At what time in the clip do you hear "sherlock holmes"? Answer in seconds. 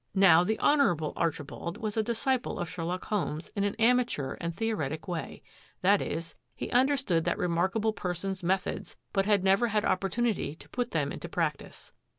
2.67-3.51